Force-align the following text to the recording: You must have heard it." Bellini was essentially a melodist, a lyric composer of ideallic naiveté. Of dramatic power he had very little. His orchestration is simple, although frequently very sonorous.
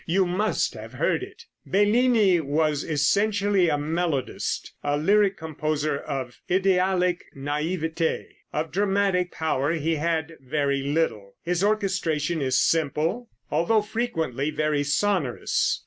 You 0.07 0.25
must 0.25 0.73
have 0.73 0.93
heard 0.93 1.21
it." 1.21 1.45
Bellini 1.63 2.39
was 2.39 2.83
essentially 2.83 3.69
a 3.69 3.77
melodist, 3.77 4.73
a 4.83 4.97
lyric 4.97 5.37
composer 5.37 5.95
of 5.95 6.41
ideallic 6.49 7.19
naiveté. 7.37 8.25
Of 8.51 8.71
dramatic 8.71 9.31
power 9.31 9.73
he 9.73 9.97
had 9.97 10.37
very 10.39 10.81
little. 10.81 11.35
His 11.43 11.63
orchestration 11.63 12.41
is 12.41 12.57
simple, 12.57 13.29
although 13.51 13.83
frequently 13.83 14.49
very 14.49 14.83
sonorous. 14.83 15.79